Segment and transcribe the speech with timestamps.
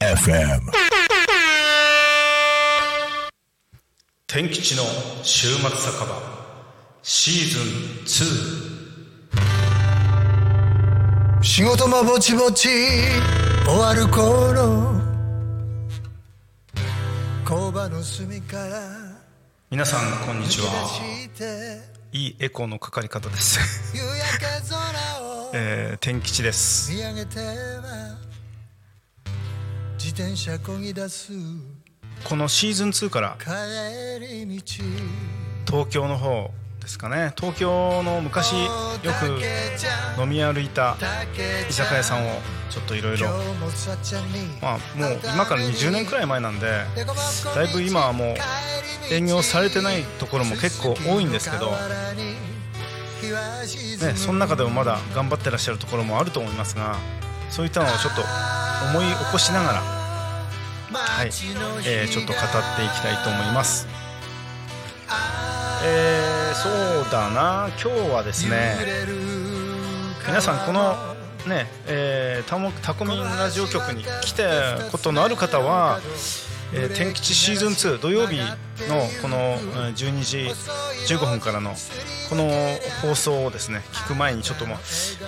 [0.00, 0.60] FM
[4.26, 4.82] 天吉の
[5.22, 6.20] 週末酒場
[7.02, 8.42] シーズン
[11.38, 12.68] 2仕事もぼちぼち
[13.64, 14.96] 終わる頃
[17.44, 19.05] 工場の隅から
[19.68, 20.68] 皆さんこんにちは。
[22.12, 23.58] いいエコーのかかり方です、
[25.54, 26.92] えー、天吉です。
[30.64, 31.32] こぎ出す
[32.22, 33.36] このシーズン2から
[35.66, 36.52] 東京の方
[36.86, 37.32] ですかね。
[37.36, 38.70] 東京の昔よ
[40.16, 40.96] く飲み歩いた
[41.68, 42.30] 居酒屋さんを
[42.70, 43.26] ちょっといろいろ。
[44.62, 46.84] まあもう今から20年くらい前なんで
[47.56, 48.36] だいぶ今はもう
[49.12, 51.76] 営業されてないところも結構多いんですけど、ね、
[54.14, 56.96] その中でもまだ頑張ってらっしゃるところもあると思いますが
[57.50, 58.22] そういったのをちょっと
[58.96, 61.26] 思い起こしながら、はい
[61.84, 63.88] えーちょっと語っていきたいと思います。
[65.84, 67.68] えーそうだな。
[67.82, 68.76] 今日はですね
[70.26, 70.94] 皆さんこの
[71.46, 76.00] ねえータモタコミンラジオ局に来たことのある方は、
[76.74, 78.38] えー天吉シーズン2土曜日
[78.88, 79.56] のこの
[79.94, 80.38] 12時
[81.14, 81.74] 15分からの
[82.28, 82.50] この
[83.02, 84.78] 放送をですね聞く前にちょっともう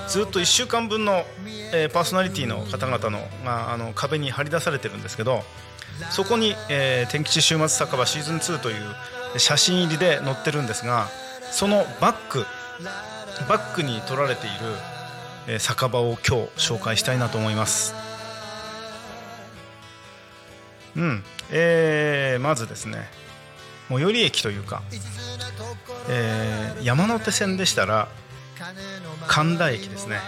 [0.08, 1.24] ずっと1週間分の、
[1.72, 5.42] えーパーソナリティの方々のがあの壁に張り出されてるんですけど
[6.10, 8.76] そこに、えー天吉週末酒場シーズン2という
[9.36, 11.08] 写真入りで載ってるんですが
[11.50, 12.46] そのバック
[13.48, 14.50] バックに撮られてい
[15.48, 17.94] る、酒場を今日紹介したいなと思います。
[20.96, 21.24] うん。
[21.50, 23.08] えーまずですね
[23.88, 24.82] 最寄り駅というか、
[26.10, 28.08] えー山手線でしたら
[29.26, 30.20] 神田駅ですね。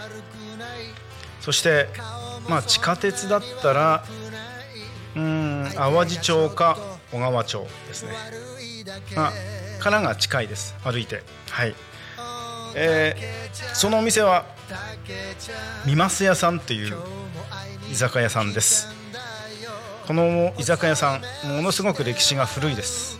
[1.40, 1.88] そして、
[2.48, 4.05] まあ、地下鉄だったら
[5.16, 6.78] うん淡路町か
[7.12, 8.12] 小川町ですね、
[9.16, 9.32] まあ、
[9.82, 10.74] からが近いです。
[10.84, 11.22] 歩いて。
[11.50, 11.74] はい。
[12.74, 14.46] えーそのお店は
[15.84, 16.94] みます屋さんという
[17.90, 18.88] 居酒屋さんです。
[20.06, 23.18] この居酒屋さんものすごく歴史が古いです。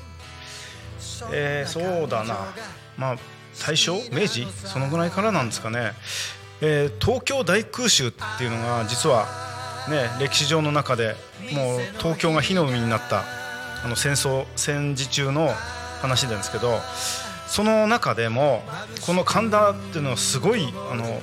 [1.33, 2.37] えーそうだな。
[2.97, 3.17] まあ
[3.67, 3.95] 大正？
[4.13, 4.47] 明治？
[4.53, 5.93] そのぐらいからなんですかね、
[6.61, 9.27] えー東京大空襲っていうのが実は
[9.89, 11.17] ね歴史上の中で
[11.53, 13.25] もう東京が火の海になった
[13.85, 15.53] あの戦争戦時中の
[16.01, 16.79] 話なんですけど
[17.47, 18.63] その中でも
[19.07, 21.21] この神田っていうのはすごいあの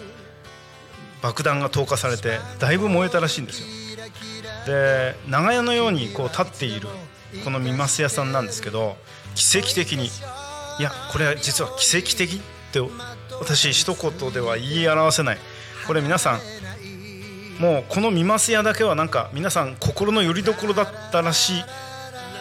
[1.21, 3.67] 爆弾が投下されてだいぶ燃えたらしいんですよ。
[4.65, 6.87] で長屋のようにこう立っている
[7.43, 8.97] このみます屋さんなんですけど
[9.35, 10.09] 奇跡的にい
[10.83, 12.39] やこれは実は奇跡的っ
[12.71, 12.81] て
[13.39, 15.37] 私一言では言い表せない。
[15.87, 21.63] これ皆さんもうこのみます屋だけはなんか皆さん心の拠り所だったらしい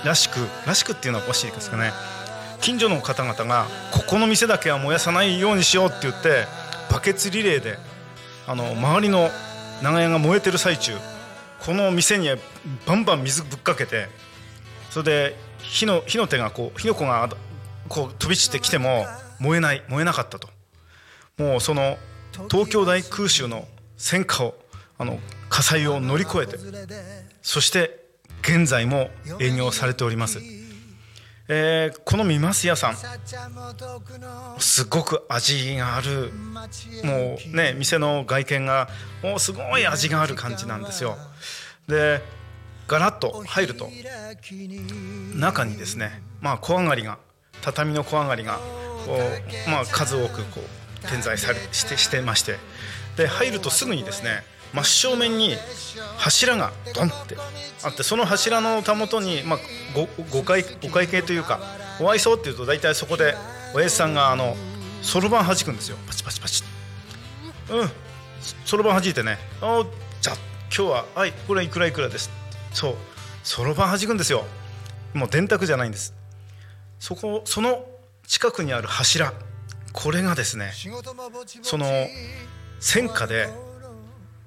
[0.04, 1.92] らしくらしくっていうのはおかしいですかね。
[2.60, 6.46] 近所の方々がここの店だけは燃やさないようにしようって言って
[6.90, 7.78] バケツリレーで
[8.46, 9.28] あの周りの
[9.82, 10.92] 長屋が燃えてる最中
[11.64, 12.28] この店に
[12.86, 14.08] バンバン水ぶっかけて
[14.90, 17.28] それで火の火の手がこう火の粉が
[17.88, 19.04] こう飛び散ってきても
[19.38, 20.48] 燃えない燃えなかったと。
[21.38, 21.98] もうその
[22.50, 23.68] 東京大空襲の
[23.98, 24.54] 戦火を
[24.98, 25.18] あの
[25.50, 26.56] 火災を乗り越えて
[27.42, 28.05] そして
[28.48, 30.38] 現在も営業されております、
[31.48, 32.96] えーこのみます屋さん
[34.60, 36.32] すごく味がある
[37.02, 38.88] もうね店の外見が
[39.22, 41.16] もうすごい味がある感じなんですよ。
[41.88, 42.22] で
[42.86, 43.88] ガラッと入ると
[45.34, 47.18] 中にですねまあ小上がりが
[47.62, 48.60] 畳の小上がりが
[49.06, 50.60] こう、まあ、数多くこ
[51.04, 52.58] う点在されしてしてまして。
[53.16, 55.56] で入るとすぐにですね真正面に
[56.18, 57.36] 柱がドンって
[57.82, 59.58] あってその柱のたもとに、まあ、
[59.94, 61.60] ごご会お会計というか
[62.00, 63.34] お愛想っていうと大体そこで
[63.74, 64.56] 親父さんがあの
[65.02, 65.96] そろばん弾くんですよ。
[66.06, 66.64] パチパチパチ
[67.70, 67.90] うん。
[68.64, 69.86] そろばん弾いてね「お
[70.20, 70.36] じゃあ
[70.66, 72.30] 今日ははいこれいくらいくらです」
[72.72, 72.96] そう。
[73.42, 74.44] そろばん弾くんですよ。
[75.14, 76.14] もう電卓じゃないんです。
[76.98, 77.86] そこその
[78.26, 79.32] 近くにある柱。
[79.92, 80.72] これがですね
[81.62, 81.86] その
[82.80, 83.48] 戦火で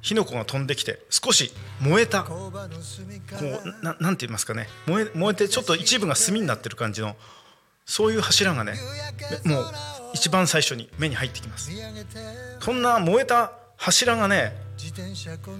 [0.01, 1.51] 火の粉が飛んできて少し
[1.81, 4.67] 燃えたこうななんて言いますかね。
[4.87, 7.15] 燃え燃えてちょっと一部が炭になってる感じの
[7.85, 8.75] そういう柱がね
[9.45, 9.73] もう
[10.13, 11.71] 一番最初に目に入ってきます。
[12.61, 14.55] そんな燃えた柱がね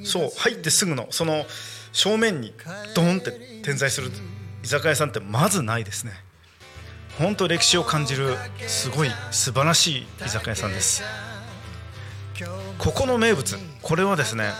[0.03, 1.45] そう入ってすぐのその
[1.91, 2.53] 正面に
[2.95, 4.11] ドーンって点在する
[4.63, 6.13] 居酒屋さんってまずないですね。
[7.17, 8.37] 本当歴史を感じる
[8.67, 11.03] すごい素晴らしい居酒屋さんです。
[12.77, 14.51] ここの名物これはですね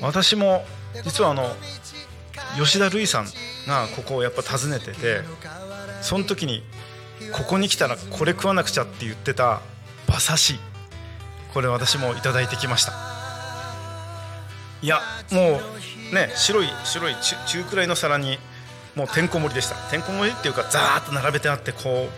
[0.00, 0.64] 私も
[1.04, 1.54] 実はあの
[2.56, 3.26] 吉田類さん
[3.66, 5.20] がここをやっぱ訪ねてて
[6.02, 6.62] その時に
[7.32, 9.60] ここに来たらこれ食わなくちゃって言ってた
[10.08, 10.60] 馬刺し
[11.52, 12.92] これ私もいただいてきました。
[14.80, 15.00] いや
[15.32, 15.60] も
[16.12, 17.16] うね白い白い
[17.46, 18.38] 中くらいの皿に
[18.94, 19.74] もうてんこ盛りでした。
[19.90, 22.08] てんこ盛りっていうかザーッと並べてあってこ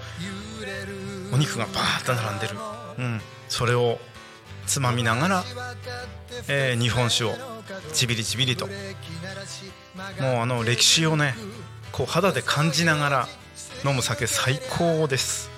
[1.33, 2.57] うお肉がバーッと並んでる、
[2.99, 3.99] うん、それを
[4.71, 5.45] つまみながら、
[6.47, 7.33] えー、日本酒を
[7.93, 8.69] ちびりちびりと。
[10.21, 11.35] もうあの歴史をね
[11.91, 13.29] こう肌で感じながら
[13.85, 15.51] 飲む酒最高です。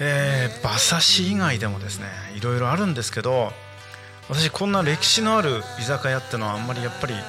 [0.00, 3.50] えー、馬刺し以外でもですねいろいろあるんですけど
[4.28, 7.22] 私こんな歴史のある居酒屋ってのはあんまりやっぱりね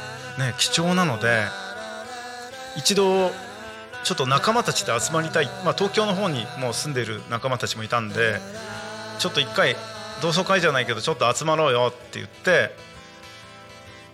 [0.58, 1.46] 貴重なので
[2.76, 3.32] 一度
[4.04, 8.42] ちょっと仲間たちで集まりたい、まあ、東京の方にもう住んでいる仲間たちもいたんで
[9.20, 9.76] ちょっと一回
[10.22, 12.72] 同窓会じゃないけどちょっと集まろうよって言って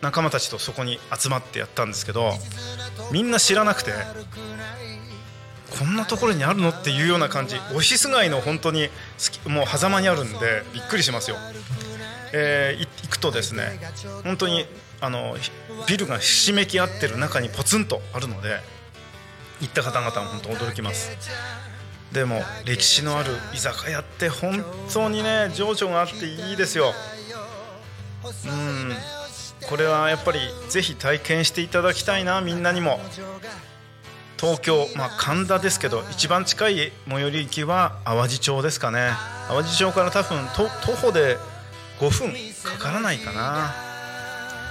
[0.01, 2.31] 仲間たちとそこに集まってやったんですけど
[3.11, 3.91] みんな知らなくて
[5.77, 7.55] こんなところにあるのっていうような感じ。
[7.55, 8.89] オフィス街の本当に
[9.47, 11.37] もう狭間にあるんでびっくりしますよ、
[12.33, 13.79] えー、行くとですね
[14.23, 14.65] 本当に
[14.99, 15.35] あの
[15.87, 18.59] ビルがひしめき合ってる中にポツンとあるので
[19.61, 21.11] 行った方々も本当驚きます。
[22.11, 24.63] でも歴史のある居酒屋って本
[24.93, 26.93] 当にね情緒があっていいですよ。
[28.45, 28.93] うん。
[29.69, 32.99] これはやっぱりぜひ体験していただきたいなみんなにも。
[34.37, 39.11] 東京、まあ、神田ですけど一番近い最寄り駅は淡路町ですかね。
[39.47, 41.37] 淡路町から多分徒歩で
[41.99, 42.33] 5分
[42.63, 43.90] かからないかな。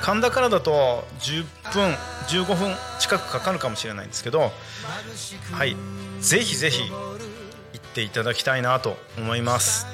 [0.00, 1.92] 神田からだと10分
[2.28, 4.50] 15分近くかかるかもしれないんですけど
[5.52, 5.76] はい。
[6.20, 7.16] ぜひぜひ行
[7.76, 9.86] っていただきたいなと思います。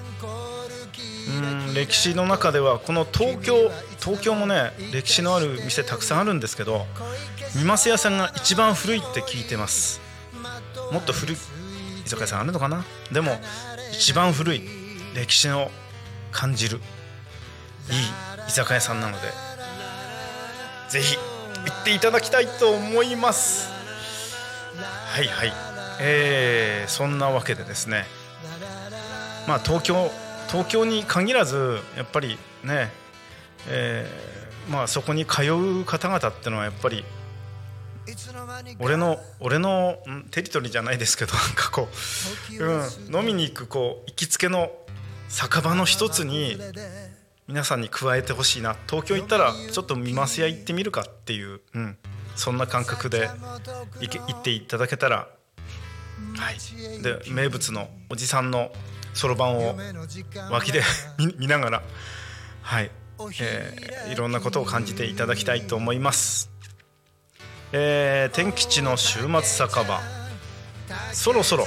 [1.29, 1.31] う
[1.71, 3.71] ん歴史の中ではこの東京
[4.01, 6.87] 東京もね歴史のある店たくさんあるんですけど
[7.55, 10.01] 三ます屋さんが一番古いって聞いてます。
[10.93, 12.85] もっと古い居酒屋さんあるのかな？
[13.11, 13.33] でも
[13.93, 14.63] 一番古い
[15.15, 15.71] 歴史の
[16.31, 16.79] 感じる
[17.91, 17.97] いい
[18.49, 19.29] 居酒屋さんなので
[20.89, 21.23] ぜひ行
[21.73, 23.71] っていただきたいと思います。
[24.79, 25.53] はいはい。
[26.01, 28.05] えー、そんなわけでですね。
[29.49, 30.11] まあ東京
[30.49, 32.91] 東京に限らずやっぱりね、
[33.69, 37.05] えー、まあそこに通う方々ってのはやっぱり
[38.79, 39.99] 俺の俺の
[40.31, 41.89] テリトリーじゃないですけどなんかこ
[42.53, 44.71] う、うん、飲みに行くこう行きつけの
[45.29, 46.57] 酒場の一つに
[47.49, 48.77] 皆さんに加えてほしいな。
[48.89, 51.97] 東京行ったらちょっと見ますや行ってみるかっていう、うん、
[52.35, 53.29] そんな感覚で
[54.01, 55.29] 行っていただけたら
[56.37, 57.03] はい。
[57.03, 58.73] で名物のおじさんの
[59.15, 59.77] そろばんを
[60.51, 60.83] 脇で
[61.39, 61.83] 見ながら
[62.63, 62.91] はい、
[63.41, 66.51] えー、いろんなことを感じていただきたいと思います。
[67.73, 70.01] えー、天吉の週末酒場。
[71.13, 71.67] そろそろ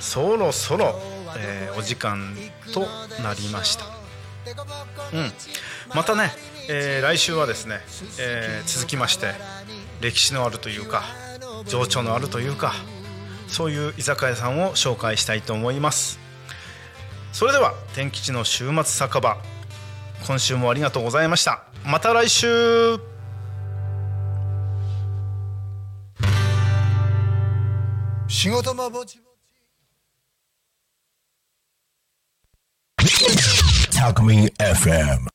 [0.00, 1.00] そろそろ、
[1.36, 2.36] えー、お時間
[2.72, 2.86] と
[3.22, 3.99] なりました。
[5.12, 5.32] うん。
[5.94, 6.32] またね、
[6.68, 7.80] えー、来週はですね、
[8.18, 9.32] えー、続きまして
[10.00, 11.02] 歴史のあるというか
[11.66, 12.72] 情緒のあるというか
[13.48, 16.18] そういう居酒屋さんを紹介したいと思います。
[17.32, 19.38] それでは天吉の週末酒場
[20.26, 21.64] 今週もありがとうございました。
[21.84, 22.98] また来週。
[28.28, 29.30] 仕事もぼちぼち。
[34.00, 35.29] Alchemy FM.